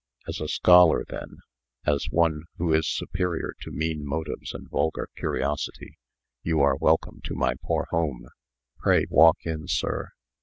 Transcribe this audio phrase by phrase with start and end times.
[0.27, 1.37] "As a scholar, then
[1.85, 5.99] as one who is superior to mean motives and vulgar curiosity
[6.41, 8.25] you are welcome to my poor home.
[8.79, 10.09] Pray, walk in, sir.